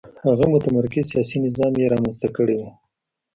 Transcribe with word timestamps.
هغه 0.25 0.45
متمرکز 0.53 1.05
سیاسي 1.11 1.37
نظام 1.45 1.73
یې 1.79 1.91
رامنځته 1.93 2.27
کړی 2.37 2.55
و. 2.59 2.63